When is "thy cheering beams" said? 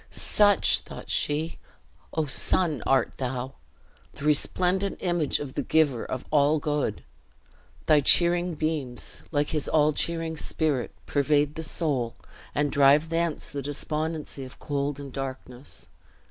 7.85-9.21